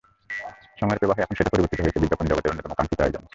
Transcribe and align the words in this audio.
সময়ের 0.79 0.99
প্রবাহে 1.01 1.23
এখন 1.23 1.35
সেটা 1.37 1.51
পরিবর্তিত 1.51 1.79
হয়েছে 1.81 2.01
বিজ্ঞাপন 2.03 2.25
জগতের 2.29 2.51
অন্যতম 2.51 2.73
কাঙ্ক্ষিত 2.73 2.99
আয়োজনে। 3.01 3.27